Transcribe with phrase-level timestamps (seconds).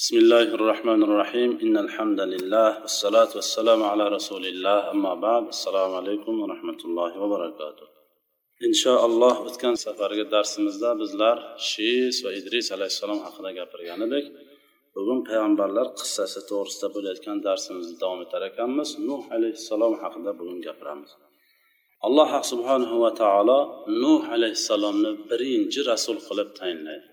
[0.00, 5.90] بسم الله الرحمن الرحيم إن الحمد لله والصلاة والسلام على رسول الله أما بعد السلام
[6.00, 7.86] عليكم ورحمة الله وبركاته
[8.68, 11.36] inshaalloh o'tgan safargi darsimizda bizlar
[11.70, 14.24] shis va idris alayhissalom haqida gapirgan edik
[14.96, 21.10] bugun payg'ambarlar qissasi to'g'risida bo'layotgan darsimizni davom etar ekanmiz nuh alayhissalom haqida bugun gapiramiz
[22.06, 23.58] alloh subhanahu va taolo
[24.02, 27.06] nuh alayhissalomni birinchi rasul qilib tayinlaydi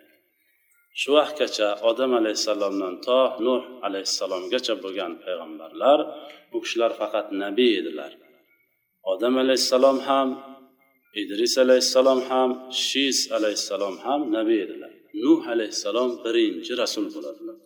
[1.01, 5.99] Shu vaqtgacha odam alayhissalomdan to nuh alayhissalomgacha bo'lgan payg'ambarlar
[6.51, 8.11] bu kishilar faqat nabiy edilar.
[9.11, 10.27] Odam alayhissalom ham
[11.21, 12.49] idris alayhissalom ham
[12.87, 14.91] shis alayhissalom ham nabiy edilar.
[15.23, 17.57] Nuh alayhissalom birinchi rasul bo'ladilar.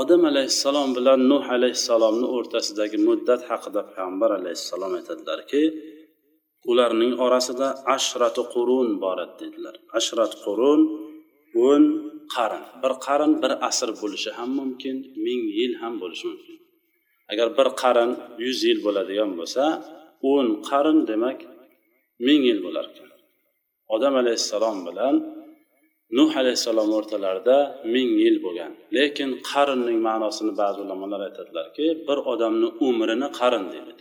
[0.00, 5.62] Odam alayhissalom bilan nuh alayhissalomni o'rtasidagi muddat haqida payg'ambar alayhissalom aytadilarki
[6.70, 9.74] ularning orasida ashratu qurun bor edi dedilar.
[9.98, 10.80] Ashrat qurun
[11.68, 11.82] o'n
[12.34, 16.56] qarn bir qarn bir asr bo'lishi ham mumkin ming yil ham bo'lishi mumkin.
[17.32, 18.10] Agar bir qarn
[18.44, 19.64] yuz yil bo'ladigan bo'lsa
[20.32, 21.38] o'n qarn demak
[22.26, 23.08] ming yil bo'lar ekan.
[23.94, 25.14] Odam alayhissalom bilan
[26.18, 27.56] nuh alayhissalom o'rtalarida
[27.94, 28.72] ming yil bo'lgan.
[28.96, 33.92] Lekin qarnning ma'nosini ba'zi ulamolar aytadilarki bir odamni umrini qarn deydi.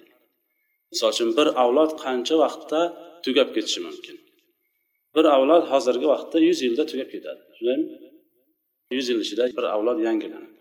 [0.91, 2.81] Misol uchun bir avlod qancha vaqtda
[3.25, 4.15] tugab ketishi mumkin?
[5.15, 7.85] Bir avlod hozirgi vaqtda yuz yilda tugab ketadi shundaymi
[8.97, 10.51] yuz yil ichida bir avlod yangilanadi.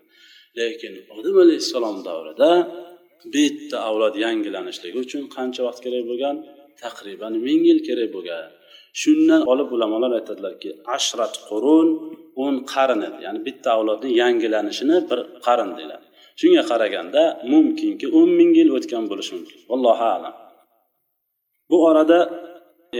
[0.59, 2.51] Lekin odam alayhissalom davrida
[3.35, 6.35] bitta avlod yangilanishligi uchun qancha vaqt kerak bo'lgan?
[6.83, 8.49] Taqriban ming yil kerak bo'lgan.
[9.01, 11.87] Shundan olib ulamolar aytadilarki ashrat qurun
[12.43, 16.05] o'n qarn ya'ni bitta avlodni yangilanishini bir qarn deyiladi.
[16.39, 19.57] Shunga qaraganda mumkinki o'n ming yil o'tgan bo'lishi mumkin.
[19.75, 20.35] Allohu alam.
[21.69, 22.19] Bu orada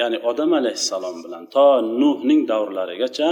[0.01, 1.67] ya'ni odam alayhissalom bilan to
[2.01, 3.27] nuhning davrlarigacha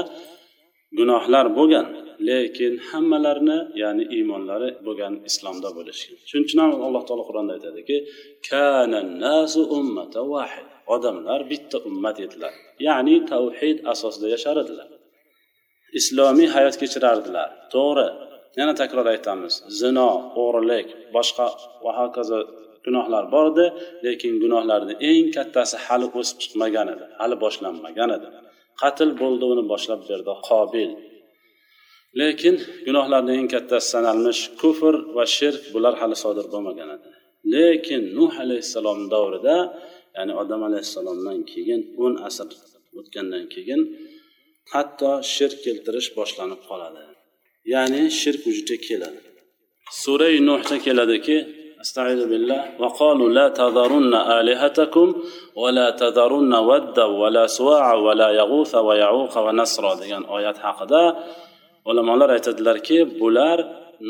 [0.97, 1.87] gunohlar bo'lgan
[2.29, 7.97] lekin hammalarini ya'ni iymonlari bo'lgan islomda bo'lishgan shuning uchun ham alloh taolo qur'onda aytadiki
[10.95, 12.53] odamlar bitta ummat edilar
[12.87, 14.89] ya'ni tavhid asosida yashar edilar
[15.97, 18.07] islomiy hayot kechirardilar to'g'ri.
[18.59, 20.09] Yana takror aytamiz zino
[20.43, 21.47] o'g'rilik boshqa
[21.83, 22.39] va hokazo
[22.85, 23.65] gunohlar bor edi
[24.05, 28.27] lekin gunohlarni eng kattasi hali o'sib chiqmagan edi hali boshlanmagan edi.
[28.79, 30.91] Qatl bo'ldi uni boshlab berdi qobil.
[32.19, 37.09] Lekin gunohlarni eng kattasi sanalmish kufr va shirk bular hali sodir bo'lmagan edi.
[37.53, 39.57] Lekin nuh alayhissalom davrida
[40.17, 42.47] ya'ni odam alayhissalomdan keyin o'n asr
[42.99, 43.81] o'tgandan keyin
[44.73, 47.01] hatto shirk keltirish boshlanib qoladi.
[47.73, 49.19] Ya'ni shirk vujudga keladi.
[50.01, 51.37] Surai nuhda keladiki
[51.84, 55.08] استعيذ بالله وقالوا لا تذرن آلهتكم
[55.62, 61.02] ولا تذرن ودا ولا سواع ولا يغوث ويعوق ونسرا degan oyat haqida
[61.84, 63.58] ulamolar aytadilarki bular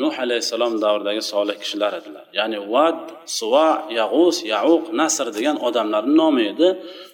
[0.01, 2.97] nuh alayhissalom davridagi solih kishilar edilar ya'ni vad
[3.39, 3.69] suva
[3.99, 6.69] yag'us yauq nasr degan odamlarni nomi edi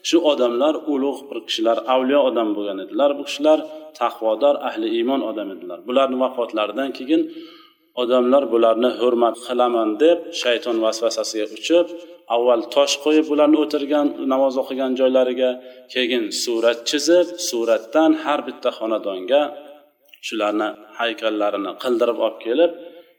[0.09, 3.59] shu odamlar ulug' bir kishilar avliyo odam bo'lgan edilar bu kishilar
[3.99, 7.21] taqvodor ahli iymon odam edilar bularni vafotlaridan keyin
[8.02, 11.86] odamlar bularni hurmat qilaman deb shayton vasvasasiga uchib
[12.34, 15.50] avval tosh qo'yib ularni o'tirgan namoz o'qigan joylariga
[15.94, 19.42] keyin surat chizib suratdan har bitta xonadonga
[20.26, 20.68] shularni
[20.98, 22.72] haykallarini qildirib olib kelib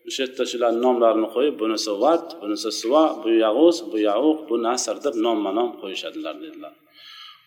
[0.08, 4.96] o'sha yerda shularni nomlarini qo'yib bunisi vat bunisi suva bu yag'uz bu yavuq bu nasr
[5.06, 6.74] deb nomma nom qo'yishadilar dedilar.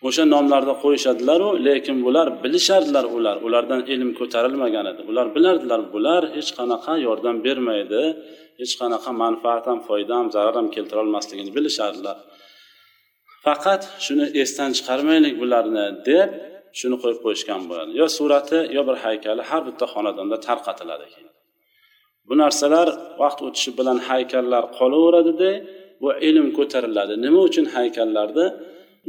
[0.07, 3.35] O'sha nomlarni qo'yishadilaru lekin bular bilishardilar ular.
[3.47, 5.01] Ulardan ilm ko'tarilmagan edi.
[5.11, 8.03] Ular bilardilar bular hech qanaqa yordam bermaydi
[8.61, 12.17] hech qanaqa manfaat ham foyda ham zarar ham keltirolmasligini bilishardilar.
[13.45, 16.29] Faqat shuni esdan chiqarmaylik bularni deb
[16.79, 17.91] shuni qo'yib qo'yishgan bo'ladi.
[18.01, 21.31] Yo surati yo bir haykali har bitta xonadonda tarqatiladi keyin.
[22.27, 22.87] Bu narsalar
[23.21, 25.51] vaqt o'tishi bilan haykallar qolaveradida
[26.01, 27.13] bu ilm ko'tariladi.
[27.25, 28.45] Nima uchun haykallarni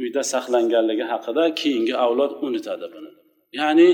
[0.00, 3.10] uyda saqlanganligi haqida keyingi avlod unutadi buni.
[3.60, 3.88] Ya'ni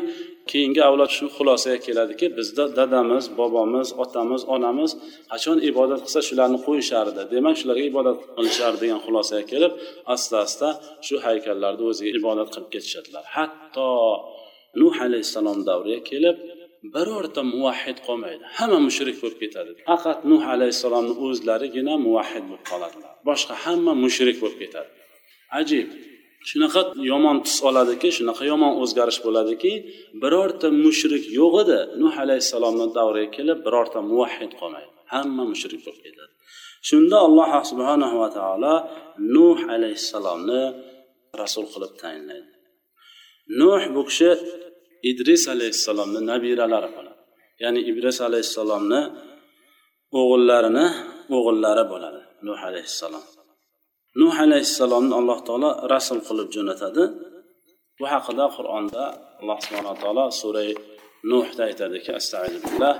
[0.50, 4.90] keyingi avlod shu xulosaga keladiki bizda dadamiz bobomiz otamiz onamiz
[5.32, 7.22] qachon ibodat qilsa shularni qo'yishardi.
[7.34, 9.72] Demak shularga ibodat qilishardi degan xulosaga kelib
[10.14, 10.68] asta asta
[11.06, 13.24] shu haykallarni o'ziga ibodat qilib ketishadilar.
[13.36, 13.88] Hatto
[14.80, 16.36] nuh alayhissalom davriga kelib
[16.94, 18.44] birorta muvahhid qolmaydi.
[18.58, 19.70] Hamma mushrik bo'lib ketadi.
[19.90, 23.12] Faqat nuh alayhissalomni o'zlarigina muvahhid bo'lib qoladilar.
[23.28, 24.90] Boshqa hamma mushrik bo'lib ketadi.
[25.60, 25.88] Ajib.
[26.48, 26.80] Shunaqa
[27.12, 29.72] yomon tus oladiki shunaqa yomon o'zgarish bo'ladiki
[30.22, 31.78] birorta mushrik yo'q edi.
[32.02, 34.92] Nuh alayhissalomni davriga kelib birorta muvahhid qolmaydi.
[35.12, 36.32] Hamma mushrik bo'lib ketadi.
[36.88, 38.74] Shunda alloh subhanahu va taolo
[39.36, 40.62] nuh alayhissalomni
[41.40, 42.50] rasul qilib tayinlaydi.
[43.60, 44.30] Nuh bu kishi
[45.10, 47.22] idris alayhissalomni nabiralari bo'ladi.
[47.62, 49.00] Ya'ni ibris alayhissalomni
[50.20, 50.86] o'g'illarini
[51.36, 53.24] o'g'illari bo'ladi nuh alayhissalom.
[54.21, 57.03] nuh alayhissalomni alloh taolo rasul qilib jo'natadi
[57.99, 59.03] bu haqida qur'onda
[59.41, 60.63] alloh subhana taolo sura
[61.31, 62.95] nuhda aytadiki astag'firullah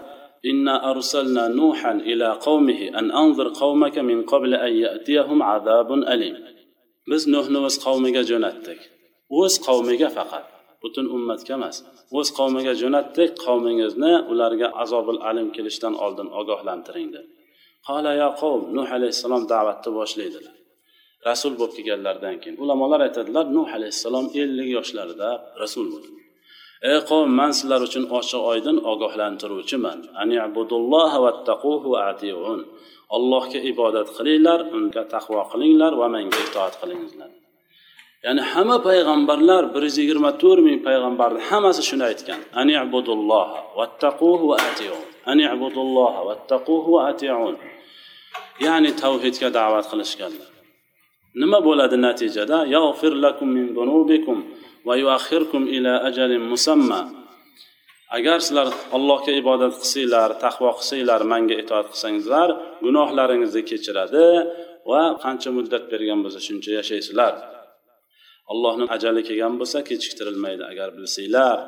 [0.51, 6.37] إنا أرسلنا نوحا إلى قومه أن أنظر قومك من قبل أن يأتيهم عذاب أليم
[7.11, 8.79] biz nuhni o'z qavmiga jo'natdik
[9.39, 10.45] o'z qavmiga faqat
[10.83, 11.77] butun ummatga emas
[12.19, 17.25] o'z qavmiga jo'natdik qavmingizni ularga azobil alim kelishidan oldin ogohlantiring deb
[17.87, 20.55] qola ya qavm nuh alayhissalom da'vatni boshlaydilar
[21.26, 25.30] Rasul bo'lib kelganlaridan keyin ulamolar aytadilar nuh alayhissalom ellik yoshlarida
[25.62, 26.18] rasul bo'ldi.
[26.90, 29.98] Ey qavm man sizlar uchun ochiq oydin ogohlantiruvchiman.
[33.16, 37.30] Allohga ibodat qilinglar unga taqvo qilinglar va menga itoat qilinglar.
[38.24, 42.40] Ya'ni hamma payg'ambarlar bir yuz yigirma to'rt ming payg'ambarni hammasi shuni aytgan.
[48.66, 50.48] Ya'ni tavhidga da'vat qilishganlar.
[51.42, 52.58] Nima bo'ladi natijada?
[53.24, 54.38] Lakum min dunubikum
[54.86, 57.00] va yuakhirkum ila ajalin musamma.
[58.16, 62.48] Agar sizlar allohga ibodat qilsanglar taqvo qilsanglar manga itoat qilsangizlar
[62.84, 64.26] gunohlaringizni kechiradi
[64.90, 67.34] va qancha muddat bergan bo'lsa shuncha yashaysizlar.
[68.52, 71.58] Allohni ajali kelgan bo'lsa kechiktirilmaydi agar bilsanglar.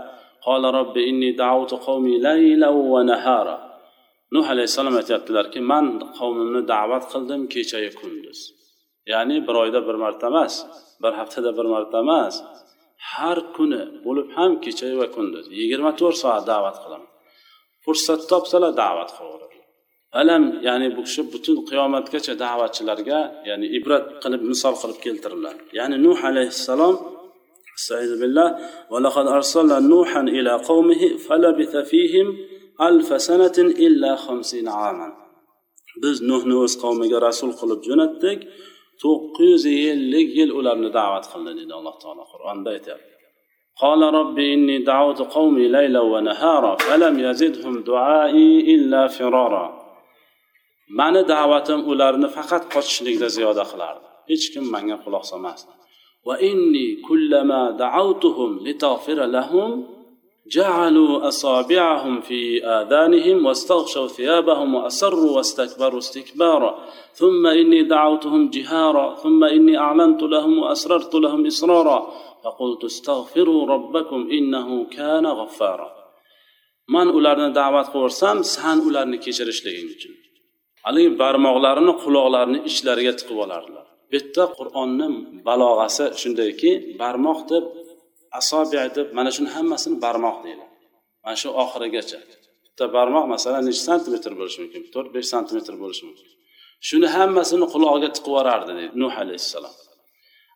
[0.47, 3.57] Qola robbi inni dautu qavmi layla va nahara.
[4.35, 5.87] Nuh alayhissalom aytyaptilarki man
[6.19, 8.41] qavmimni da'vat qildim kechayu kunduz.
[9.14, 10.54] ya'ni bir oyda bir marta emas
[11.04, 12.36] bir haftada bir marta emas
[13.14, 17.12] har kuni bo'lib ham kechayu va kunduz yigirma to'rt soat da'vat qilaman
[17.84, 19.58] fursat topsalar da'vat qilaveradi
[20.22, 23.20] alam ya'ni bu kishi butun qiyomatgacha da'vatchilarga
[23.50, 26.96] ya'ni ibrat qilib misol qilib keltiriladi ya'ni nuh alayhissalom
[27.80, 28.50] استعيذ بالله
[28.94, 32.28] ولقد أرسلنا نوحا إلى قومه فلبث فيهم
[32.90, 35.10] ألف سنة إلا خمسين عاما
[36.04, 38.40] biz nuhni o'z qavmiga rasul qilib jo'natdik
[39.04, 43.14] to'qqiz yuz ellik yil ularni da'vat qildi deydi alloh taolo qur'onda aytyapti
[43.84, 49.66] قال رب إني دعوت قومي ليلا ونهارا فلم يزدهم دعائي إلا فرارا
[51.00, 55.72] mani da'vatim ularni faqat qochishlikda ziyoda qilardi hech kim manga quloq solmasdi
[56.26, 59.88] وإني كلما دعوتهم لتغفر لهم
[60.51, 66.79] جعلوا أصابعهم في آذانهم واستغشوا ثيابهم وأسروا واستكبروا استكبارا.
[67.13, 69.15] ثم إني دعوتهم جهارا.
[69.15, 72.13] ثم إني أعلنت لهم وأسررت لهم إسرارا.
[72.45, 75.91] فقلت استغفروا ربكم إنه كان غفارا.
[76.89, 80.15] من أولارنا دعوات قورسام سهان أولارنا كيشرش لئين جن.
[80.85, 85.09] علي بارمغلارنا قلوغلارنا إشلارية قوالارنا بيتا قرآننا
[85.47, 87.39] بلاغاسة شندكي بارمغ
[88.39, 90.65] asobi deb mana shuni hammasini barmoq deydi.
[91.25, 92.19] Mana shu oxirigacha.
[92.65, 94.83] Bitta barmoq masalan necha santimetr bo'lishi mumkin?
[94.95, 96.29] To'rt besh santimetr bo'lishi mumkin.
[96.89, 99.75] Shuni hammasini qulog'iga tiqib yuborardi deydi nuh alayhissalom.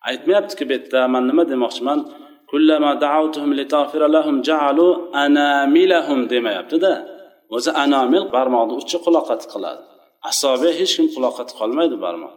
[0.09, 1.99] Aytmayaptiki bu yerda man nima demoqchiman?
[6.33, 6.93] Demayaptida.
[7.55, 9.81] O'zi anamil barmoqni uchi quloqqa tiqiladi.
[10.29, 12.33] Asobiya hech kim quloqqa tiqolmaydi barmoq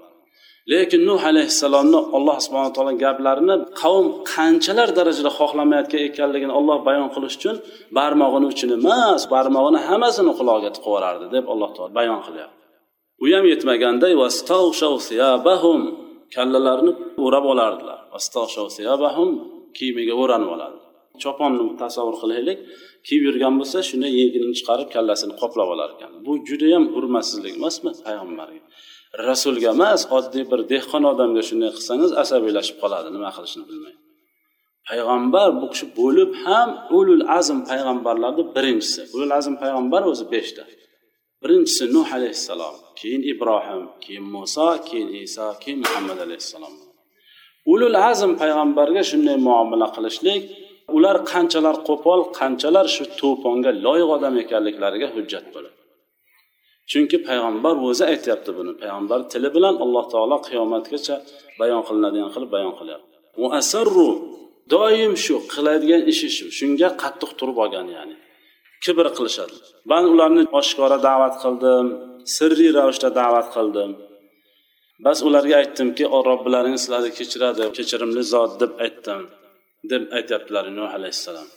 [0.72, 7.36] lekin nuh alayhissalomni alloh subhana taolo gaplarini qavm qanchalar darajada xohlamayotgan ekanligini olloh bayon qilish
[7.38, 7.56] uchun
[7.98, 12.56] barmog'ini uchini emas barmog'ini hammasini qulog'iga tiqib yuborardi deb alloh taolo bayon qilyapti.
[13.22, 14.12] U ham yetmaganday
[16.34, 16.92] kallalarini
[17.24, 17.98] o'rab olardilar.
[19.76, 20.78] Kiyimiga o'ranib oladi
[21.22, 22.58] choponni tasavvur qilaylik
[23.06, 26.12] kiyib yurgan bo'lsa shuni yengini chiqarib kallasini qoplab olar ekan.
[26.26, 28.60] Bu judayam hurmatsizlik emasmi payg'ambarga?
[29.28, 33.08] Rasulga emas oddiy bir dehqon odamga shunday qilsangiz asabiylashib qoladi.
[33.16, 33.94] Nima qilishni bilmay
[34.88, 39.00] payg'ambar bu kishi bo'lib ham ulul azm payg'ambarlarni birinchisi.
[39.14, 40.62] Ulul azm payg'ambar o'zi beshta.
[41.42, 46.74] Birinchisi nuh alayhissalom keyin ibrohim keyin muso keyin iso keyin muhammad alayhissalom.
[47.72, 50.42] Ulul azm payg'ambarga shunday muomala qilishlik
[50.96, 55.77] ular qanchalar qo'pol qanchalar shu to'ponga loyiq odam ekanliklariga hujjat bo'ladi.
[56.90, 58.72] Chunki payg'ambar o'zi aytyapti buni.
[58.82, 61.16] Payg'ambar tili bilan alloh taolo qiyomatgacha
[61.60, 63.14] bayon qilinadigan qilib bayon qilyapti.
[63.40, 64.08] Muasarru
[64.74, 66.46] doim shu qiladigan ishi shu.
[66.58, 68.16] Shunga qattiq turib olgan ya'ni
[68.84, 69.56] kibr qilishadi.
[69.90, 71.86] Man ularni oshkora da'vat qildim
[72.36, 73.90] sirriy ravishda da'vat qildim.
[75.04, 79.22] Bas ularga aytdimki robbilaringiz sizlarni kechiradi kechirimli zot deb aytdim
[79.90, 81.48] deb aytyaptilar nuh alayhissalom.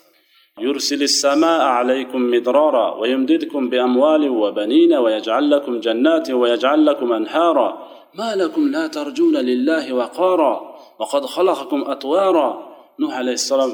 [0.59, 8.71] يرسل السماء عليكم مدرارا ويمددكم بأموال وبنين ويجعل لكم جنات ويجعل لكم أنهارا ما لكم
[8.71, 13.71] لا ترجون لله وقارا وقد خلقكم أطوارا nuh alayhissalom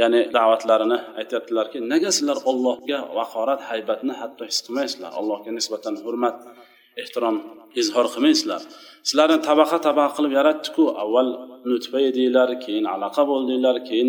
[0.00, 6.36] ya'ni da'vatlarini aytyaptilarki nega sizlar ollohga vaqorat haybatni hatto his qilmaysizlar allohga nisbatan hurmat
[7.02, 7.36] ehtirom
[7.80, 8.60] izhor qilmaysizlar
[9.08, 11.28] sizlarni tabaqa tabaqa qilib yaratdiku avval
[11.70, 14.08] nutfa edinglar keyin alaqa bo'ldinglar keyin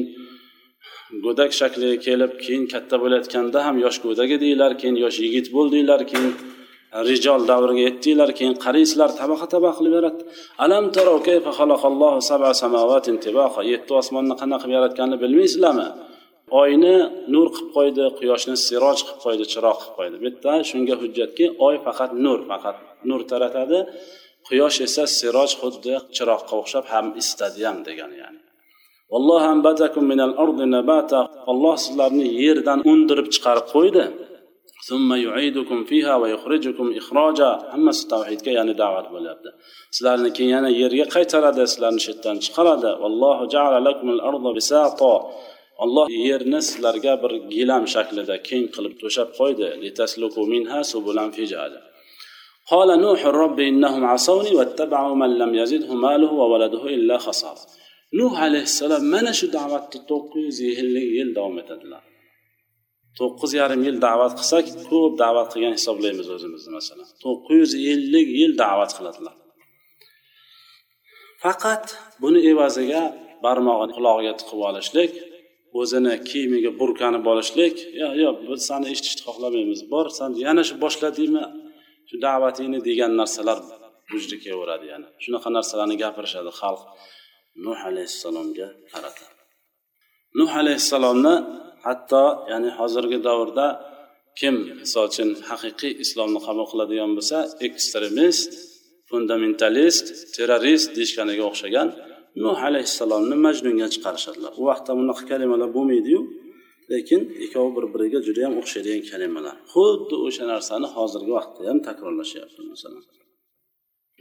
[1.25, 6.31] go'dak shakliga kelib keyin katta bo'layotganda ham yosh go'dagi edinglar keyin yosh yigit bo'ldinglar keyin
[7.09, 10.23] rijol davriga yetdinglar keyin qaraysizlar tabaqa tabaqa qilib yaratdi.
[10.65, 13.59] Alam tarov kayfa xalaqallohu sab'a samawatin tibaqa?
[13.73, 15.87] Yetti osmonni qanaqa qilib yaratganini bilmaysizlarmi?
[16.61, 16.95] Oyni
[17.33, 20.15] nur qilib qo'ydi quyoshni siroj qilib qo'ydi chiroq qilib qo'ydi.
[20.23, 22.77] Bu shunga hujjatki oy faqat nur faqat
[23.09, 23.79] nur taratadi.
[24.47, 28.44] Quyosh esa siroj xuddi chiroqqa o'xshab ham isitadi ham degani ya'ni.
[31.50, 34.04] olloh sizlarni yerdan undirib chiqarib qo'ydi
[37.72, 39.50] hammasi tavhidga ya'ni da'vat bo'lyapti
[39.96, 43.36] sizlarni keyin yana yerga qaytaradi sizlarni shu yerdan chiqaradi olloh
[46.28, 49.66] yerni sizlarga bir gilam shaklida keng qilib to'shab qo'ydi
[52.70, 57.62] قال نوح رب إنهم عصوني واتبعوا من لم يزده ماله وولده إلا خسارة
[58.19, 62.03] nuh alayhissalom mana shu da'vatni to'qqiz yuz ellik yil davom etadilar.
[63.19, 67.07] To'qqiz yarim yil da'vat qilsak ko'p da'vat qilgan hisoblaymiz o'zimizni masalan.
[67.23, 69.35] To'qqiz yuz ellik yil da'vat qiladilar.
[71.43, 71.85] Faqat
[72.23, 73.03] buni evaziga
[73.45, 75.11] barmog'ini qulog'iga tiqib olishlik
[75.79, 81.43] o'zini kiyimiga burkanib olishlik yo yo'q biz sani eshitishni xohlamaymiz bor san yana shu boshladingmi
[82.09, 83.57] shu da'vatingni degan narsalar
[84.11, 85.07] vujudga kelaveradi yana.
[85.23, 86.81] Shunaqa narsalarni gapirishadi xalq.
[87.65, 89.25] Nuh alayhissalomga qarata.
[90.39, 91.35] Nuh alayhissalomni
[91.85, 93.67] hatto ya'ni hozirgi davrda
[94.39, 98.51] kim misol uchun haqiqiy islomni qabul qiladigan bo'lsa ekstremist
[99.09, 101.87] fundamentalist terrorist deyishganiga o'xshagan
[102.43, 104.51] nuh alayhissalomni majnunga chiqarishadilar.
[104.61, 106.19] U vaqtda bunaqa kalimalar bo'lmaydiyu
[106.91, 109.55] lekin ikkovi bir biriga juda yam o'xshaydigan kalimalar.
[109.73, 113.03] Xuddi o'sha narsani hozirgi vaqtda ham takrorlashyapti masalan.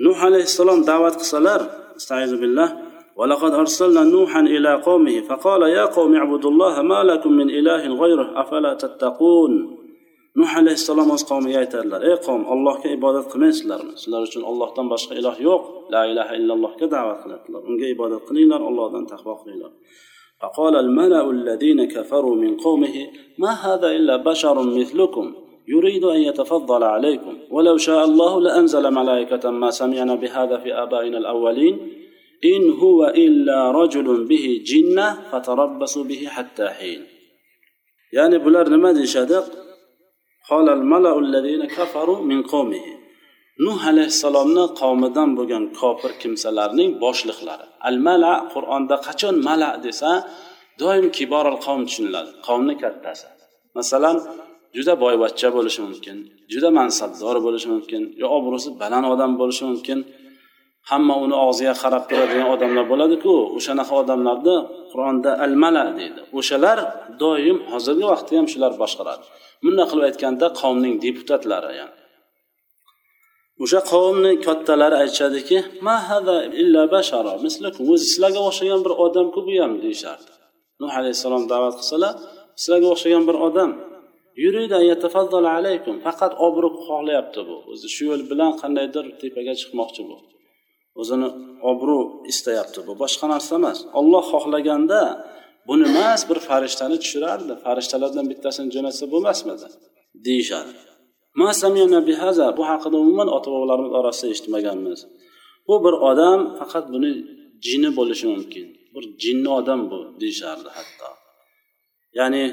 [0.06, 1.60] Nuh alayhissalom da'vat qilsalar
[2.44, 2.68] billah
[3.16, 8.40] ولقد أرسلنا نوحا إلى قومه فقال يا قوم اعبدوا الله ما لكم من إله غيره
[8.42, 9.84] أفلا تتقون
[10.40, 15.36] nuh alayhissalom o'z qavmiga aytadilar ey qavm allohga ibodat qilmaysizlarmi sizlar uchun ollohdan boshqa iloh
[15.48, 15.62] yo'q
[15.94, 19.72] la ilaha illallohga da'vat qiladilar unga ibodat qilinglar ollohdan taqvo qilinglar
[20.42, 22.96] فقال الملأ الذين كفروا من قومه
[23.42, 25.26] ما هذا إلا بشر مثلكم
[25.74, 31.74] يريد أن يتفضل عليكم ولو شاء الله لأنزل ملائكة ما سمعنا بهذا في آبائنا الأولين
[32.45, 37.01] إن هو إلا رجل به جنة فتربصوا به حتى حين
[38.13, 39.45] يعني بلار نما ديشادق
[40.49, 42.99] قال الملأ الذين كفروا من قومه
[43.65, 50.11] nuh alayhissalomni qavmidan bo'lgan kofir kimsalarning boshliqlari al mala qur'onda qachon mala desa
[50.81, 53.27] doim kiboril qavm tushuniladi qavmni kattasi
[53.77, 54.15] masalan
[54.75, 56.17] juda boyvachcha bo'lishi mumkin
[56.51, 59.99] juda mansabdor bo'lishi mumkin yo obro'si baland odam bo'lishi mumkin
[60.90, 63.32] hamma uni og'ziga qarab turadigan odamlar bo'ladiku.
[63.58, 64.56] O'shanaqa odamlarni
[64.92, 66.20] qur'onda al mala deydi.
[66.38, 66.78] O'shalar
[67.22, 69.24] doim hozirgi vaqtda ham shular boshqaradi.
[69.64, 71.94] Bunday qilib aytganda qavmning deputatlari yani
[73.62, 75.58] o'sha qavmni kattalari aytishadiki
[76.08, 80.30] hada illa bashara mislakum o'zi sizlarga o'xshagan bir odamku bu ham deyishardi.
[80.82, 82.14] Nuh alayhissalom da'vat qilsalar
[82.60, 83.70] sizlarga o'xshagan bir odam
[85.58, 87.56] alaykum faqat obro' xohlayapti bu.
[87.72, 90.16] O'zi shu yo'l bilan qandaydir tepaga chiqmoqchi bu
[91.00, 91.28] o'zini
[91.70, 92.78] obro' istayapti.
[92.88, 93.78] Bu boshqa narsa emas.
[93.98, 95.00] Olloh xohlaganda
[95.68, 97.52] buni emas bir farishtani tushirardi.
[97.64, 99.66] Farishtalardan bittasini jo'natsa bo'lmasmidi?
[100.26, 100.72] Deyishadi.
[102.58, 105.00] Bu haqida umuman ota bobolarimiz orasida eshitmaganmiz.
[105.68, 107.10] Bu bir odam faqat buni
[107.66, 108.66] jini bo'lishi mumkin.
[108.94, 111.08] Bir jinni odam bu deyishardi hatto.
[112.18, 112.44] Ya'ni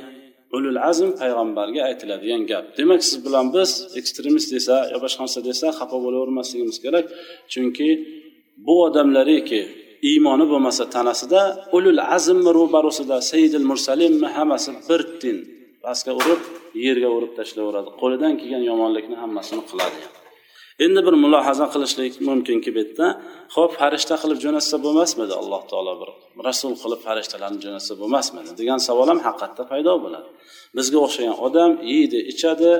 [0.56, 2.66] ulul azm payg'ambarga aytiladigan gap.
[2.78, 3.70] Demak siz bilan biz
[4.00, 7.06] ekstremist desa yo boshqa narsa desa xafa bo'lavermasligimiz kerak.
[7.54, 7.90] Chunki
[8.66, 9.62] bu odamlariki
[10.10, 11.42] iymoni bo'lmasa tanasida
[11.78, 15.38] ulul azmmi ro'barusida saidil mursalinmi hammasi bir tin.
[15.86, 16.42] Pastga urib
[16.86, 20.00] yerga urib tashlayveradi qo'lidan kelgan yomonlikni hammasini qiladi.
[20.86, 23.08] Endi bir mulohaza qilishlik mumkinki bu yerda
[23.56, 25.34] ho'p farishta qilib jo'natsa bo'lmasmidi?
[25.42, 26.10] Alloh taolo bir
[26.48, 28.50] rasul qilib farishtalarni jo'natsa bo'lmasmidi?
[28.60, 30.30] degan savol ham haqiqatda paydo bo'ladi.
[30.78, 32.72] Bizga o'xshagan odam yeydi ichadi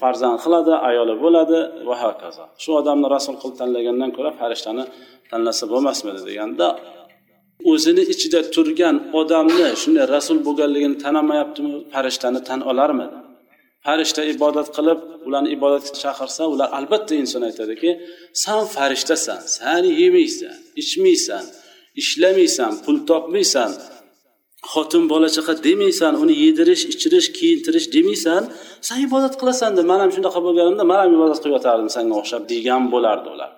[0.00, 2.44] farzand qiladi ayoli bo'ladi va hokazo.
[2.62, 4.84] Shu odamni rasul qilib tanlagandan ko'ra farishtani
[5.30, 6.66] tanlasa bo'lmasmidi deganda
[7.72, 13.16] o'zini ichida turgan odamni shunday rasul bo'lganligini tanamayaptimi farishtani tan olarmidi?
[13.86, 17.90] Farishta ibodat qilib ularni ibodatga chaqirsa ular albatta inson aytadiki
[18.42, 21.44] san farishtasan san yemaysan ichmaysan
[22.02, 23.70] ishlamaysan pul topmaysan
[24.72, 28.42] xotin bola chaqa demaysan uni yedirish ichirish kiyintirish demaysan
[28.86, 32.42] san ibodat qilasan deb man ham shunaqa bo'lganimda man ham ibodat qilib yotardim sanga o'xshab
[32.52, 33.50] degan bo'lardi ular.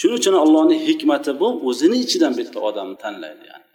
[0.00, 3.66] Shuning uchun allohni hikmati bu o'zini ichidan bitta odamni tanlaydi yani.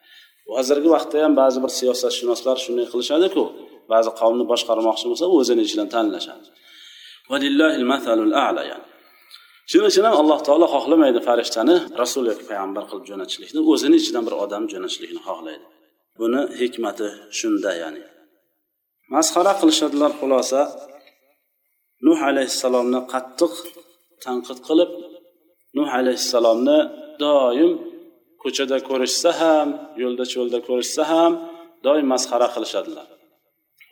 [0.56, 3.44] Hozirgi vaqtda ham ba'zi bir siyosatshunoslar shunday qilishadiku
[3.94, 6.48] ba'zi qavmni boshqarmoqchi bo'lsa o'zini ichidan tanlashadi.
[8.72, 8.86] Yani.
[9.70, 14.36] Shuning uchun ham alloh taolo xohlamaydi farishtani rasul yoki payg'ambar qilib jo'natishlikni o'zini ichidan bir
[14.44, 15.66] odam jo'natishlikni xohlaydi.
[16.20, 17.08] Buni hikmati
[17.38, 18.04] shunda ya'ni.
[19.14, 20.62] Masxara qilishadilar xulosa
[22.08, 23.54] nuh alayhissalomni qattiq
[24.26, 24.92] tanqid qilib
[25.78, 26.80] nuh alayhissalomni
[27.24, 27.72] doim
[28.44, 29.68] ko'chada ko'rishsa ham
[30.02, 31.32] yo'lda cho'lda ko'rishsa ham
[31.86, 33.08] doim masxara qilishadilar.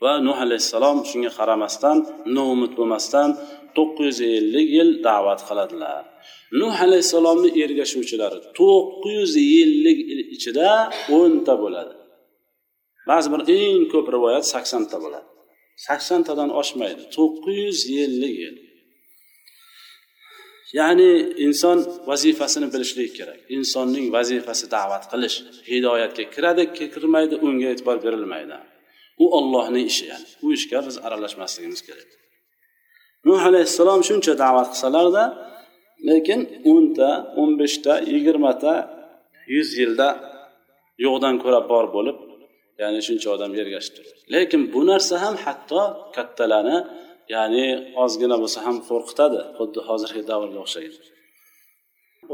[0.03, 1.98] Va nuh alayhissalom shunga qaramasdan
[2.36, 3.30] noumid bo'lmasdan
[3.77, 6.03] to'qqiz yuz ellik yil da'vat qiladilar.
[6.60, 10.00] Nuh alayhissalomni ergashuvchilari to'qqiz yuz yillik
[10.36, 10.70] ichida
[11.18, 11.94] o'nta bo'ladi.
[13.10, 15.27] Ba'zi bir eng ko'p rivoyat saksonta bo'ladi.
[15.88, 18.55] Saksontadan oshmaydi to'qqiz yuz yillik yil.
[20.79, 21.12] Ya'ni
[21.45, 21.77] inson
[22.10, 23.39] vazifasini bilishligi kerak.
[23.57, 25.38] Insonning vazifasi da'vat qilish
[25.72, 28.57] hidoyatga kiradi kirmaydi unga e'tibor berilmaydi.
[29.24, 30.27] U ollohning ishi ya'ni.
[30.45, 32.10] U ishga biz aralashmasligimiz kerak.
[33.27, 35.24] Nuh alayhissalom shuncha da'vat qilsalarda
[36.10, 36.39] lekin
[36.72, 37.10] o'nta
[37.41, 38.74] o'n beshta yigirmata
[39.55, 40.07] yuz yilda
[41.05, 42.17] yo'qdan ko'ra bor bo'lib
[42.82, 45.82] ya'ni shuncha odam ergashib turdi lekin bu narsa ham hatto
[46.15, 46.77] kattalarni
[47.36, 47.65] ya'ni
[48.03, 50.94] ozgina bo'lsa ham qo'rqitadi xuddi hozirgi davrga o'xshagan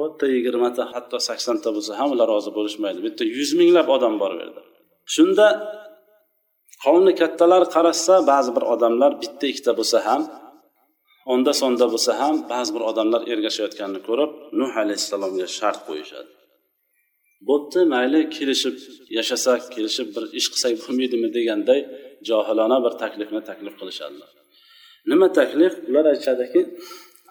[0.01, 2.99] o'nta yigirmata hatto saksonta bo'lsa ham ular rozi bo'lishmaydi.
[3.07, 4.61] Bitta yuz minglab odam bor bu yerda.
[5.15, 5.47] Shunda
[6.83, 10.21] qavmni kattalari qarashsa ba'zi bir odamlar bitta ikkita bo'lsa ham
[11.33, 16.29] onda sonda bo'lsa ham ba'zi bir odamlar ergashayotganini ko'rib nuh alayhissalomga shart qo'yishadi.
[17.47, 18.75] Bo'pti mayli kelishib
[19.17, 21.79] yashasak kelishib bir ish qilsak bo'lmaydimi deganday
[22.29, 24.29] johilona bir taklifni taklif qilishadilar
[25.11, 25.73] nima taklif?
[25.89, 26.61] Ular aytishadiki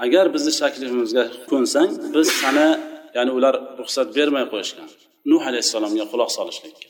[0.04, 2.66] agar bizni taklifimizga ko'nsang biz sana
[3.16, 4.88] ya'ni ular ruxsat bermay qo'yishgan.
[5.30, 6.88] Nuh alayhissalomga quloq solishlikka.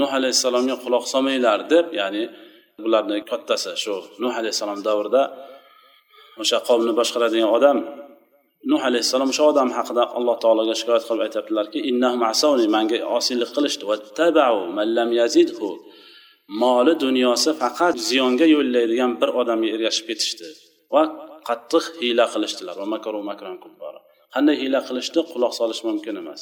[0.00, 2.22] Nuh alayhissalomga quloq solmanglar deb ya'ni
[2.84, 5.22] bularni kattasi shu nuh alayhissalom davrida
[6.42, 7.78] o'sha qavmni boshqaradigan odam
[8.70, 11.78] nuh alayhissalom o'sha odam haqida alloh taologa shikoyat qilib aytyaptilarki
[12.76, 13.84] manga osiylik qilishdi
[16.62, 20.48] moli dunyosi faqat ziyonga yo'llaydigan bir odamga ergashib ketishdi
[20.94, 21.02] va
[21.48, 22.74] qattiq hiyla qilishdilar.
[24.34, 25.20] Qanday hiyla qilishdi?
[25.32, 26.40] Quloq solish mumkin emas.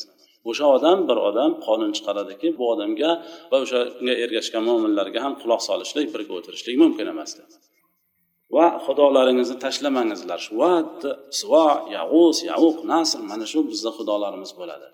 [0.50, 3.10] O'sha odam bir odam qonun chiqaradiki bu odamga
[3.50, 7.30] va o'shanga ergashgan mo'minlarga ham quloq solishlik birga o'tirishlik mumkin emas
[8.54, 10.98] va xudolaringizni tashlamangizlar shuvat
[11.52, 14.88] vat yag'us yag'uz yauq nasr mana shu bizni xudolarimiz bo'ladi.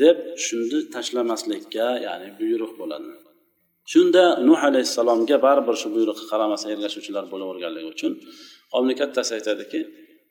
[0.00, 3.10] Deb shuni tashlamaslikka ya'ni buyruq bo'ladi.
[3.92, 8.12] Shunda nuh alayhissalomga baribir shu buyruqqa qaramasdan ergashuvchilar bo'laverganligi uchun
[8.72, 9.80] qavmni kattasi aytadiki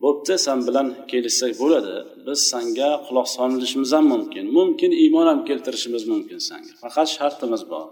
[0.04, 1.96] bo'pti san bilan kelishsak bo'ladi.
[2.28, 4.46] Biz sanga quloq solishimiz ham mumkin.
[4.58, 7.86] Mumkin iymon ham keltirishimiz mumkin sanga faqat shartimiz bor.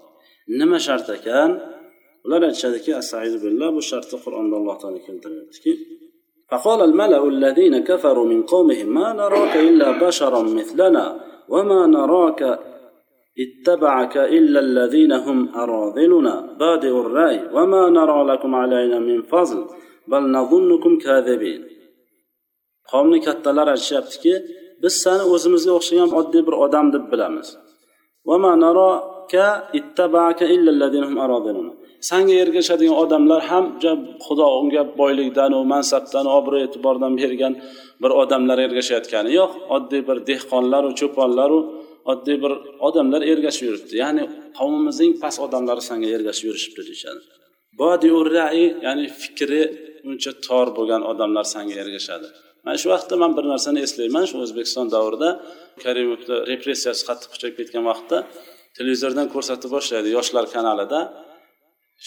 [0.60, 1.50] Nima shart ekan?
[2.25, 2.91] ular aytishadiki
[3.45, 5.73] billah bu shartni qur'onda alloh taolo keltiryaptiki
[6.51, 11.05] فقال الملأ الذين كفروا من قومهم ما نراك إلا بشرا مثلنا
[11.53, 12.41] وما نراك
[13.45, 19.61] اتبعك إلا الذين هم أراذلنا بادئ الرأي وما نرى لكم علينا من فضل
[20.11, 21.63] بل نظنكم كاذبين
[22.91, 24.33] qavmni kattalar aytishyaptiki
[24.83, 27.49] biz sani o'zimizga o'xshagan oddiy bir odam deb bilamiz
[32.10, 33.66] Sanga ergashadigan odamlar ham
[34.26, 37.54] xudo unga boylikdanu mansabdan obro' e'tibordan bergan
[38.04, 39.30] bir odamlar ergashayotgani.
[39.40, 41.60] Yo'q oddiy bir dehqonlaru cho'ponlaru
[42.12, 42.54] oddiy bir
[42.88, 43.94] odamlar ergashib yuribdi.
[44.04, 44.24] Ya'ni
[44.58, 47.22] qavmimizning past odamlari sanga ergashib yurishibdi deyishadi.
[48.88, 49.62] Ya'ni fikri
[50.10, 52.28] uncha tor bo'lgan odamlar sanga ergashadi.
[52.66, 55.30] Mana shu vaqtda man bir narsani eslayman shu o'zbekiston davrida
[55.84, 58.18] karimovni repressiyasi qattiq kuchayib ketgan vaqtda
[58.78, 61.00] televizordan ko'rsatib boshlaydi yoshlar kanalida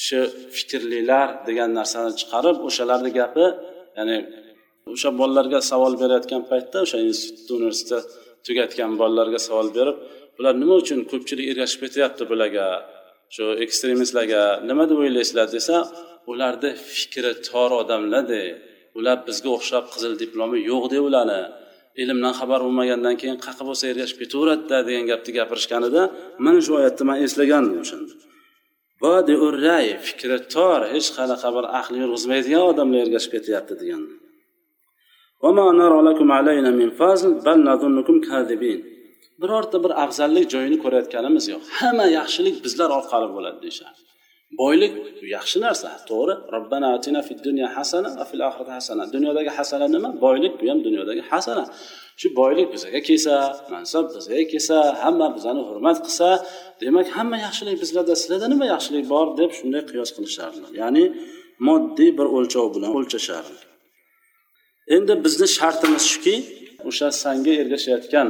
[0.05, 0.20] shu
[0.57, 3.46] fikrlilar degan narsani chiqarib o'shalarni gapi
[3.98, 4.16] ya'ni
[4.94, 8.05] o'sha bolalarga savol berayotgan paytda o'sha institut universitet
[8.46, 9.96] tugatgan bolalarga savol berib
[10.37, 12.66] bular nima uchun ko'pchilik ergashib ketyapti bularga?
[13.35, 15.48] Shu ekstremistlarga nima deb o'ylaysizlar?
[15.57, 15.77] desa
[16.33, 18.42] ularni fikri tor odamlarda
[18.98, 21.42] ular bizga o'xshab qizil diplomi yo'q de ularni.
[22.03, 26.03] Ilmdan xabar bo'lmagandan keyin qaqa bo'lsa ergashib ketaveradida degan gapni gapirishganida
[26.44, 28.12] mana shu oyatni man eslagandim o'shanda.
[30.06, 34.02] Fikri tor hech qanaqa bir aqli yurg'izmaydigan odamlar ergashib ketyapti degan.
[39.42, 41.62] Birorta bir afzallik joyini ko'rayotganimiz yo'q.
[41.80, 43.98] Hamma yaxshilik bizlar orqali bo'ladi deyishadi
[44.61, 44.92] boylik
[45.37, 46.34] yaxshi narsa to'g'ri.
[46.54, 49.04] Robbana atina fid dunya hasana va fil oxirati hasana.
[49.14, 50.11] Dunyodagi hasana nima?
[50.24, 51.64] Boylik bu ham dunyodagi hasana.
[52.20, 53.35] Shu boylik bizaga kelsa
[53.72, 56.28] mansab bizaga kelsa hamma bizani hurmat qilsa
[56.83, 60.70] demak hamma yaxshilik bizlarda sizlarda nima yaxshilik bor deb shunday qiyos qilishardilar.
[60.83, 61.04] Ya'ni
[61.66, 63.57] moddiy bir o'lchov bilan o'lchashardi
[64.96, 66.35] endi bizni shartimiz shuki
[66.88, 68.28] o'sha sanga ergashayotgan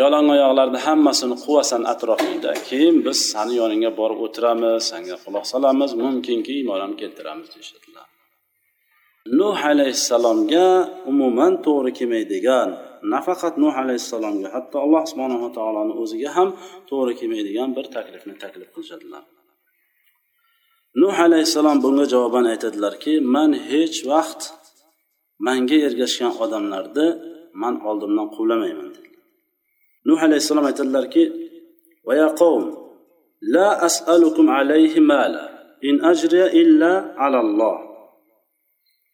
[0.00, 6.78] yalangoyoqlarni hammasini quvasan atrofingda keyin biz sani yoningga borib o'tiramiz sanga quloq solamiz mumkinki iymon
[6.84, 8.06] ham keltiramiz deyishadilar.
[9.38, 10.66] Nuh alayhissalomga
[11.10, 12.68] umuman to'g'ri kelmaydigan
[13.14, 16.48] nafaqat nuh alayhissalomga hatto alloh subhanava taoloni o'ziga ham
[16.88, 19.22] to'g'ri kelmaydigan bir taklifni taklif qilishadilar.
[21.02, 24.40] Nuh alayhissalom bunga javoban aytadilarki man hech vaqt
[25.46, 27.06] manga ergashgan odamlarni
[27.62, 28.88] man oldimdan quvlamayman.
[30.08, 31.22] Nuh alayhissalom aytadilarki
[32.08, 32.64] vaya qavm
[33.54, 35.44] la as'alukum alayhi mala
[35.88, 36.92] in ajriya illa
[37.24, 37.91] alalloh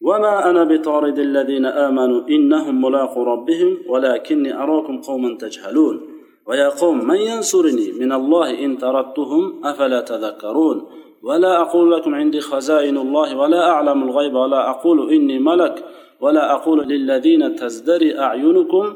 [0.01, 6.01] وما أنا بطارد الذين آمنوا إنهم ملاقو ربهم ولكني أراكم قوما تجهلون
[6.47, 10.87] ويا قوم من ينصرني من الله إن تردتهم أفلا تذكرون
[11.23, 15.85] ولا أقول لكم عندي خزائن الله ولا أعلم الغيب ولا أقول إني ملك
[16.21, 18.95] ولا أقول للذين تزدري أعينكم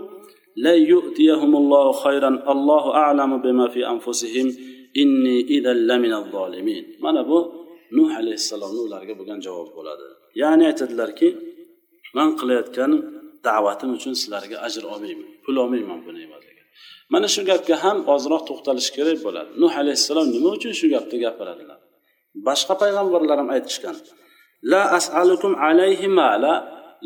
[0.56, 4.52] لا يؤتيهم الله خيرا الله أعلم بما في أنفسهم
[4.96, 7.52] إني إذا لمن الظالمين mana bu
[7.92, 10.06] nuh alayhissalomni ularga bo'lgan javob bo'ladi
[10.40, 11.28] ya'ni aytadilarki
[12.16, 12.92] man qilayotgan
[13.46, 16.62] da'vatim uchun sizlarga ajr olmayman pul olmayman buni evaziga
[17.12, 19.50] mana shu gapga ham ozroq to'xtalish kerak bo'ladi.
[19.62, 21.78] Nuh alayhissalom nima uchun shu gapni gapiradilar?
[22.46, 23.96] Boshqa payg'ambarlar ham aytishgan
[24.72, 26.54] la asalukum alayhi mala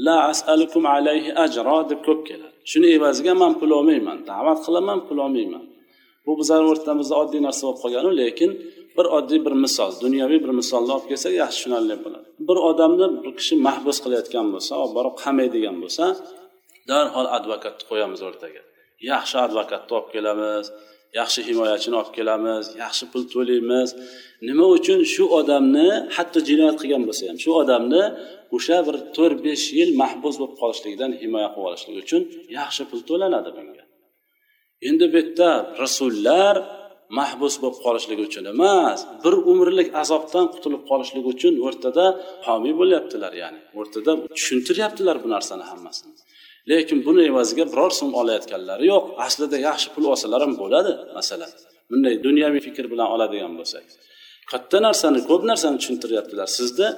[0.07, 2.57] la asalukum alayhi ajro deb ko'p keladi.
[2.71, 5.65] Shuni evaziga man pul olmayman da'vat qilaman pul olmayman.
[6.27, 8.51] Bu bizlarni o'rtamizda oddiy narsa bo'lib qolganu lekin
[8.99, 12.27] bir oddiy bir misol dunyoviy bir misolni olib kelsak yaxshi tushunarli bo'ladi.
[12.49, 16.05] Bir odamni bir kishi mahbus qilayotgan bo'lsa olib borib qamaydigan bo'lsa
[16.91, 18.63] darhol advokatni qo'yamiz o'rtaga.
[19.13, 20.67] Yaxshi advokatni olib kelamiz
[21.21, 23.89] yaxshi himoyachini olib kelamiz yaxshi pul to'laymiz.
[24.49, 28.03] Nima uchun shu odamni hatto jinoyat qilgan bo'lsa ham shu odamni
[28.57, 32.23] o'sha bir to'rt besh yil mahbus bo'lib qolishligidan himoya qilib olishlik uchun
[32.59, 33.85] yaxshi pul to'lanadi bunga.
[34.89, 35.51] Endi bu yerda
[35.83, 36.55] rasullar
[37.19, 42.05] mahbus bo'lib qolishligi uchun emas bir umrlik azobdan qutulib qolishligi uchun o'rtada
[42.47, 46.13] homiy bo'lyaptilar ya'ni o'rtada tushuntiryaptilar bu narsani hammasini.
[46.71, 49.05] Lekin buni evaziga biror so'm olayotganlari yo'q.
[49.27, 51.51] Aslida yaxshi pul olsalar ham bo'ladi masalan.
[51.91, 53.85] Bunday dunyoviy fikr bilan oladigan bo'lsak.
[54.51, 56.49] Katta narsani ko'p narsani tushuntiryaptilar.
[56.59, 56.89] Sizni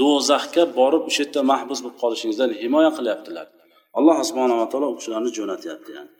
[0.00, 3.46] do'zaxga borib o'sha yerda mahbus bo'lib qolishingizdan himoya qilyaptilar.
[3.98, 6.10] Alloh subhanava taolo u kishilarni jo'natyapti yani.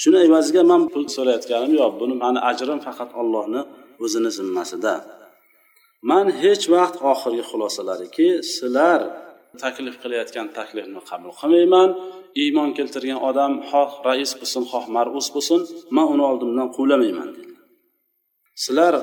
[0.00, 1.92] Shuni evaziga man pul so'rayotganim yo'q.
[2.00, 3.60] Buni mani ajrim faqat ollohni
[4.04, 4.94] o'zini zimmasida.
[6.10, 9.00] Man hech vaqt oxirgi xulosalariki sizlar
[9.64, 11.88] taklif qilayotgan taklifni qabul qilmayman.
[12.42, 15.60] Iymon keltirgan odam xoh rais bo'lsin xoh marus bo'lsin
[15.96, 17.52] man uni oldimdan quvlamayman dedi
[18.64, 18.94] sizlar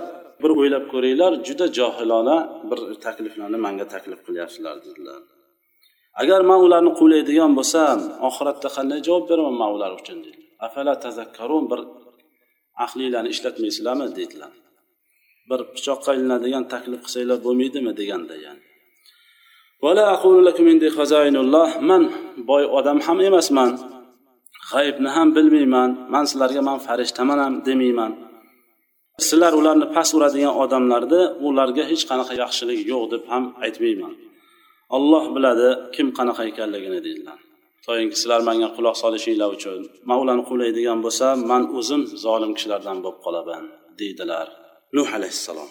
[0.41, 2.38] bir o'ylab ko'ringlar juda johilona
[2.69, 5.21] bir takliflarni manga taklif qilyapsizlar dedilar.
[6.21, 7.97] Agar man ularni quvlaydigan bo'lsam
[8.30, 11.80] oxiratda qanday javob beraman man ular uchun dedi afala tazakkarun bir
[12.86, 14.54] aqlinglarni ishlatmaysizlarmi deydilar.
[15.50, 18.62] Bir pichoqqa ilinadigan taklif qilsanglar bo'lmaydimi deganda yani.
[21.89, 22.04] Man
[22.50, 23.72] boy odam ham emasman
[24.72, 28.12] g'aybni ham bilmayman man sizlarga man farishtaman ham demayman.
[29.28, 34.13] Sizlar ularni past uradigan odamlarni ularga hech qanaqa yaxshilik yo'q deb ham aytmayman.
[34.95, 37.39] Olloh biladi kim qanaqa ekanligini deydilar.
[37.87, 43.19] toyinki sizlar manga quloq solishinglar uchun man ularni quvlaydigan bo'lsam man o'zim zolim kishilardan bo'lib
[43.25, 43.64] qolaman
[44.01, 44.47] deydilar
[44.97, 45.71] nuh alayhissalom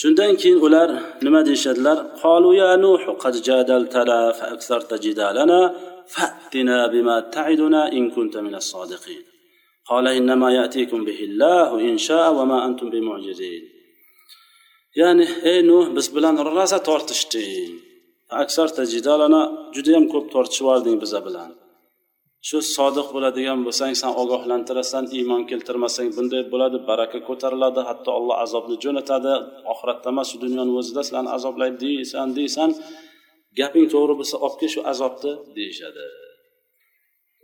[0.00, 0.88] shundan keyin ular
[1.26, 5.60] nima deyishadilar qolu ya nuh qad jadaltana fa aksarta jidalana
[6.14, 9.22] fa'tina bima ta'iduna in kunta min as-sodiqin
[9.92, 13.62] قال إنما يأتيكم به الله إن شاء وما أنتم بمعجزين
[15.00, 17.72] ya'ni ey nuh biz bilan rosa tortishding
[18.43, 19.41] aksar tajidalana
[19.75, 21.49] judayam ko'p tortishib yubording biza bilan.
[22.47, 28.75] Shu sodiq bo'ladigan bo'lsang san ogohlantirasan iymon keltirmasang bunday bo'ladi baraka ko'tariladi hatto alloh azobni
[28.85, 29.33] jo'natadi.
[29.73, 32.69] Oxiratda emas shu dunyoni o'zida sizlarni azoblaydi deysan deysan
[33.59, 36.05] gaping to'g'ri bo'lsa olib kel shu azobni deyishadi.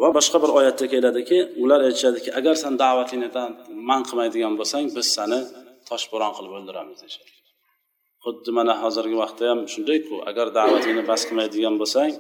[0.02, 3.30] Va boshqa bir oyatda keladiki ular aytishadiki agar san da'vatingni
[3.90, 5.40] man qilmaydigan bo'lsang biz sani
[5.90, 7.39] toshbo'ron qilib o'ldiramiz deyishadi.
[8.26, 12.12] Xuddi mana hozirgi vaqtda ham shundayku agar da'vatingni bas qilmaydigan bo'lsang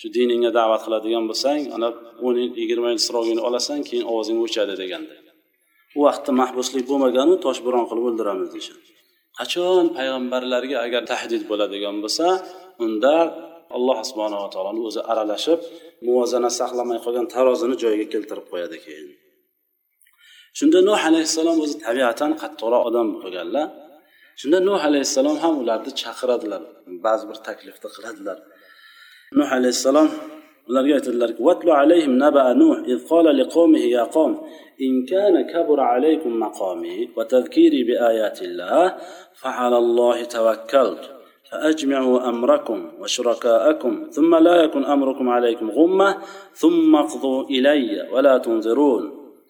[0.00, 1.88] shu diningga da'vat qiladigan bo'lsang ana
[2.26, 5.14] o'n yil yigirma yil srogingni olasan keyin ovozing o'chadi deganda.
[5.98, 8.84] U vaqtda mahbuslik bo'lmaganu toshbo'ron qilib o'ldiramiz deyishadi.
[9.38, 12.26] Qachon payg'ambarlarga agar tahdid bo'ladigan bo'lsa
[12.84, 13.14] unda
[13.76, 15.60] alloh subhanava taoloni o'zi aralashib
[16.06, 19.08] muvozana saqlamay qolgan tarozini joyiga keltirib qo'yadi keyin.
[20.58, 23.66] Shunda nuh alayhissalom o'zi tabiatan qattiqroq odam bo'lganlar.
[24.40, 26.62] Shunda nuh alayhissalom ham ularni chaqiradilar
[27.04, 28.38] ba'zi bir taklifni qiladilar
[29.38, 30.08] nuh alayhissalom
[30.70, 34.32] ularga aytadilarki vatlu alayhim naba nuh iz qala liqawmihi ya qawm
[34.86, 38.82] in kana kabura alaykum maqami va tadhkiri bi ayatillah
[39.40, 41.16] fa ala allohi tawakkaltu
[41.50, 46.18] فأجمعوا أمركم وشركاءكم ثم لا يكن أمركم عليكم غمة
[46.54, 49.02] ثم اقضوا إلي ولا تنظرون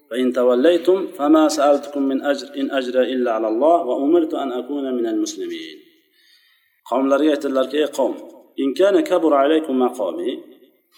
[0.10, 5.06] فإن توليتم فما سألتكم من أجر إن أجر إلا على الله وأمرت أن أكون من
[5.14, 5.78] المسلمين
[6.90, 8.16] قوم لريت الاركي قوم
[8.60, 10.32] إن كان كبر عليكم مقامي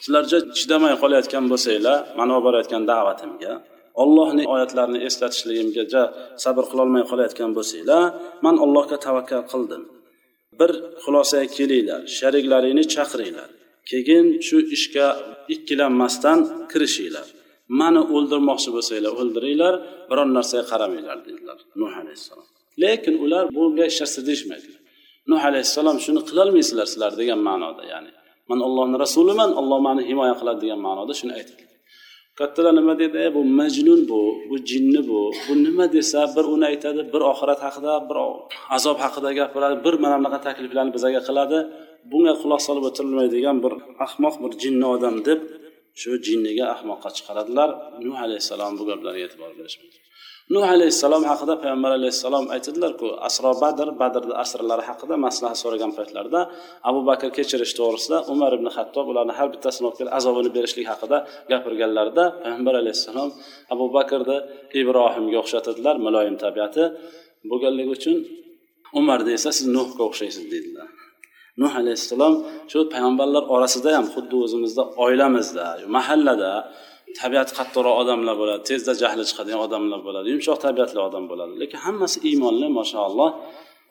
[0.02, 3.54] sizlarga chidamay qolayotgan bo'lsanglar mani olib borayotgan da'vatimga
[4.04, 6.04] ollohni oyatlarini eslatishligimga
[6.44, 8.04] sabr qilolmay qolayotgan bo'lsanglar
[8.46, 9.84] man allohga tavakkal qildim
[10.60, 10.72] bir
[11.04, 13.50] xulosaga kelinglar sheriklaringni chaqiringlar
[13.90, 15.08] keyin shu ishga
[15.54, 16.40] ikkilanmasdan
[16.72, 17.28] kirishinglar
[17.81, 19.75] Mani o'ldirmoqchi bo'lsanglar o'ldiringlar
[20.11, 22.47] biron narsaga qaramanglar dedilar nuh alayhissalom.
[22.83, 24.81] Lekin ular bunga hech narsa deyishmaydilar
[25.31, 28.11] nuh alayhissalom shuni qilolmaysizlar sizlar degan ma'noda ya'ni
[28.51, 31.63] man ollohni rasuliman olloh mani himoya qiladi degan ma'noda shuni aytdi
[32.39, 37.01] kattalar nima deydi bu majnun bu bu jinni bu bu nima desa bir uni aytadi
[37.13, 38.17] bir oxirat haqida bir
[38.77, 41.59] azob haqida gapiradi bir mana bunaqa takliflarni bizaga qiladi.
[42.11, 43.73] Bunga quloq solib o'tirilmaydigan bir
[44.07, 45.41] ahmoq bir jinni odam deb
[46.01, 47.71] shu jinniga ahmoqqa chiqaradilar.
[48.07, 49.97] Nuh alayhissalom bu gaplarga e'tibor berishmaydi.
[50.55, 56.41] Nuh alayhissalom haqida payg'ambar alayhissalom aytadilarku asro badr badrni asrlari haqida maslahat so'ragan paytlarida
[56.89, 61.19] abu bakr kechirish to'g'risida umar ibn hattob ularni har bittasini olib kelib azobini berishlik haqida
[61.51, 63.29] gapirganlarida payg'ambar alayhissalom
[63.75, 64.37] abu bakrni
[64.81, 66.85] ibrohimga o'xshatadilar muloyim tabiati.
[67.51, 68.17] Bo'lganligi uchun
[69.01, 70.89] umarni esa siz nuhga o'xshaysiz deydilar.
[71.63, 72.35] Nuh alayhissalom
[72.71, 75.67] shu payg'ambarlar orasida ham xuddi o'zimizda oilamizda
[75.97, 76.53] mahallada
[77.21, 81.53] tabiati qattiqroq odamlar bo'ladi tezda jahli chiqadigan odamlar bo'ladi yumshoq tabiatli odam bo'ladi.
[81.63, 83.31] Lekin hammasi iymonli mashaalloh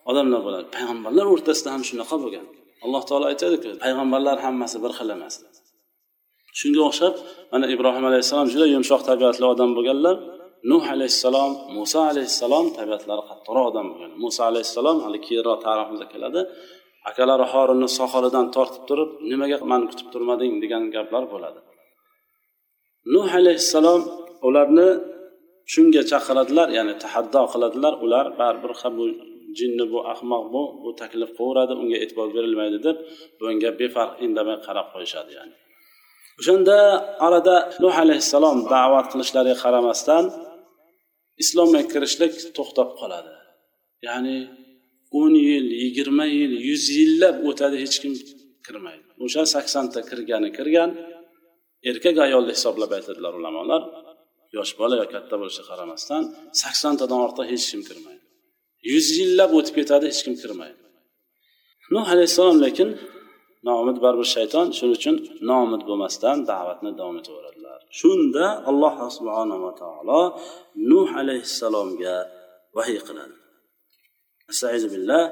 [0.09, 0.65] odamlar bo'ladi.
[0.75, 2.45] Payg'ambarlar o'rtasida ham shunaqa bo'lgan.
[2.85, 5.35] Alloh taolo aytadiku payg'ambarlar hammasi bir xil emas.
[6.59, 7.15] Shunga o'xshab
[7.53, 10.15] mana ibrohim alayhissalom juda yumshoq tabiatli odam bo'lganlar
[10.71, 14.11] nuh alayhissalom muso alayhissalom tabiatlari qattiqroq odam bo'lgan.
[14.23, 16.41] Muso alayhissalom hali keyinroq tariximizda keladi.
[17.09, 20.53] Akalari horinni soqolidan tortib turib nimaga mani kutib turmading?
[20.63, 21.59] degan gaplar bo'ladi.
[23.13, 24.01] Nuh alayhissalom
[24.47, 24.89] ularni
[25.73, 27.93] shunga chaqiradilar ya'ni tahaddo qiladilar.
[28.05, 29.05] Ular baribir ha bu
[29.59, 32.97] jinni bu ahmoq bu bu taklif qilaveradi unga e'tibor berilmaydi deb
[33.39, 35.55] bunga befarq indamay qarab qo'yishadi ya'ni.
[36.39, 36.77] O'shanda
[37.27, 40.25] orada nuh alayhissalom da'vat qilishlariga qaramasdan
[41.43, 43.33] islomga kirishlik to'xtab qoladi.
[44.07, 44.37] Ya'ni
[45.21, 48.13] o'n yil yigirma yil yuz yillab o'tadi hech kim
[48.65, 49.05] kirmaydi.
[49.25, 50.89] O'sha saksonta kirgani kirgan
[51.89, 53.81] erkak ayolni hisoblab aytadilar ulamolar
[54.57, 56.23] yosh bola yo katta bo'lishiga qaramasdan
[56.61, 58.23] saksontadan ortiq hech kim kirmaydi.
[58.91, 60.81] Yuz yillab o'tib ketadi hech kim kirmaydi.
[61.93, 62.89] Nuh alayhissalom lekin
[63.67, 65.15] noumid baribir shayton shuning uchun
[65.49, 70.21] noumid bo'lmasdan da'vatni davom etaveradilar shunda alloh subhanava taolo
[70.91, 72.15] nuh alayhissalomga
[72.77, 73.36] vahiy qiladi.
[74.47, 75.23] billah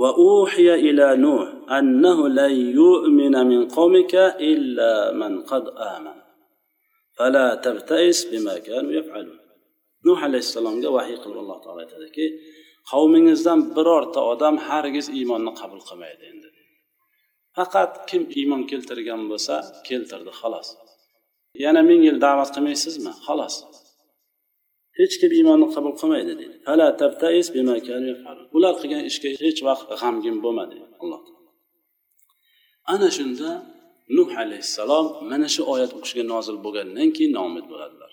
[0.00, 1.42] va uhiya ila nuh
[1.78, 6.24] annahu la yu'mina min qawmika illa man qad amana.
[7.16, 9.38] Fala tabtais bima kanu yaf'alun.
[10.06, 12.26] Nuh alayhissalomga vahiy qilib alloh taolo aytadiki
[12.90, 16.48] qavmingizdan birorta odam hargiz iymonni qabul qilmaydi endi.
[17.56, 19.56] Faqat kim iymon keltirgan bo'lsa
[19.88, 20.68] keltirdi xolos.
[21.64, 23.12] Yana ming yil da'vat qilmaysizmi?
[23.26, 23.54] Xolos.
[25.00, 26.56] Hech kim iymonni qabul qilmaydi deydi.
[28.56, 31.20] Ular qilgan ishga hech vaqt g'amgin bo'lma deydi alloh
[32.94, 33.50] ana shunda
[34.16, 38.12] nuh alayhissalom mana shu oyat o'qishga nozil bo'lgandan keyin nomid bo'ladilar.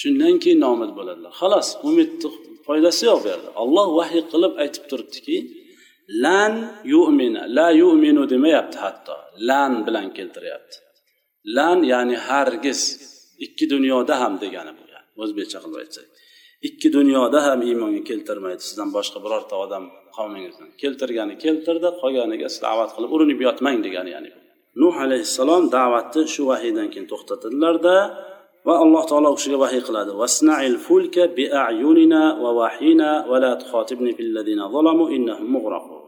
[0.00, 1.32] Shundan keyin nomid bo'ladilar.
[1.40, 2.28] Xolos umidni
[2.66, 3.50] foydasi yo'q bu yerda.
[3.62, 5.36] Olloh vahiy qilib aytib turibdiki
[6.24, 6.52] lan
[6.94, 9.16] yu'mina la yu'minu demayapti hatto.
[9.48, 10.76] Lan bilan keltiryapti.
[11.56, 12.80] Lan ya'ni hargiz
[13.44, 14.82] ikki dunyoda ham degani bu.
[15.22, 16.06] O'zbekcha qilib aytsak
[16.68, 18.62] ikki dunyoda ham iymonga keltirmaydi.
[18.68, 19.84] Sizdan boshqa birorta odam
[20.16, 24.30] qavmingizdan keltirgani keltirdi qolganiga siz da'vat qilib urinib yotmang degani ya'ni
[24.82, 27.96] nuh alayhissalom da'vatni shu vahiydan keyin to'xtatadilarda
[28.66, 30.12] va alloh taolo u kishiga vahiy qiladi.
[30.22, 36.02] Vasnail fulka bi ayunina va vahina va la tuxotibni fil ladina zalamu innahum mughraqun.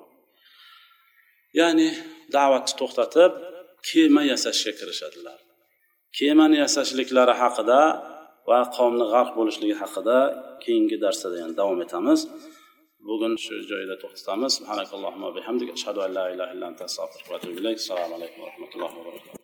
[1.60, 1.88] Ya'ni
[2.36, 3.32] da'vatni to'xtatib
[3.88, 5.38] kema yasashga kirishadilar.
[6.18, 7.80] Kemani yasashliklari haqida
[8.48, 10.18] va qavmni g'arq bo'lishligi haqida
[10.64, 12.20] keyingi darsda yana davom etamiz.
[13.08, 14.52] Bugun shu joyda to'xtatamiz.
[14.54, 14.98] Assalomu alaykum
[16.18, 16.52] la ilaha
[17.30, 19.43] va rahmatullohi assalomu alaykum va rahmatullohi